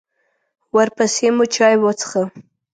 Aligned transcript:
ورپسې 0.75 1.27
مو 1.35 1.45
چای 1.55 1.75
وڅښه. 1.79 2.23